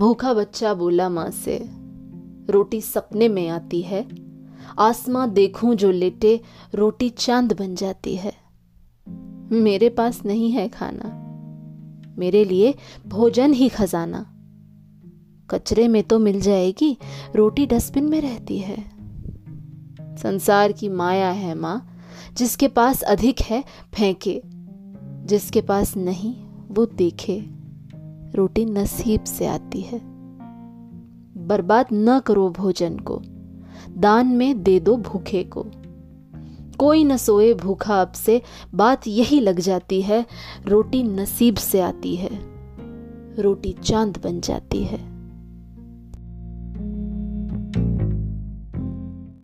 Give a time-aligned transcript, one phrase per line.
[0.00, 1.58] भूखा बच्चा बोला माँ से,
[2.50, 4.08] रोटी सपने में आती है।
[4.78, 6.40] आसमां देखूँ जो लेटे,
[6.74, 8.32] रोटी चाँद बन जाती है।
[9.52, 11.10] मेरे पास नहीं है खाना,
[12.18, 12.74] मेरे लिए
[13.06, 14.26] भोजन ही खजाना।
[15.50, 16.96] कचरे में तो मिल जाएगी,
[17.36, 18.78] रोटी डस्टबिन में रहती है।
[20.16, 22.02] संसार की माया है माँ,
[22.36, 23.64] जिसके पास अधिक है,
[23.94, 24.42] फेंके,
[25.26, 26.34] जिसके पास नहीं,
[26.70, 27.59] वो देखे।
[28.34, 30.00] रोटी नसीब से आती है।
[31.46, 33.22] बर्बाद न करो भोजन को,
[33.90, 35.66] दान में दे दो भूखे को।
[36.78, 38.42] कोई न सोए भूखा अब से,
[38.74, 40.26] बात यही लग जाती है,
[40.66, 42.30] रोटी नसीब से आती है,
[43.38, 45.09] रोटी चाँद बन जाती है।